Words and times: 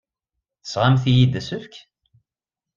Tesɣamt-iyi-d 0.61 1.39
asefk?! 1.39 1.73